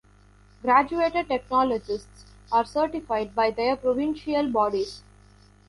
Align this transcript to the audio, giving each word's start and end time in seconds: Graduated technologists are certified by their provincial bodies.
Graduated 0.63 1.27
technologists 1.27 2.25
are 2.51 2.65
certified 2.65 3.35
by 3.35 3.51
their 3.51 3.75
provincial 3.75 4.49
bodies. 4.49 5.03